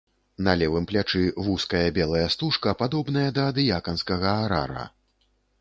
На 0.45 0.53
левым 0.61 0.87
плячы 0.91 1.21
вузкая 1.45 1.85
белая 1.99 2.23
стужка, 2.37 2.73
падобная 2.81 3.29
да 3.39 3.47
дыяканскага 3.61 4.37
арара. 4.43 4.91